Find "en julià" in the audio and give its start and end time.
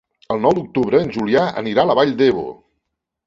1.07-1.43